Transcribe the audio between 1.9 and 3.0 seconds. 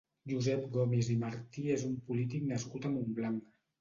un polític nascut a